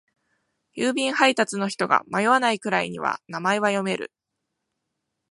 [0.75, 4.11] 郵便配達の人が迷わないくらいには名前は読める。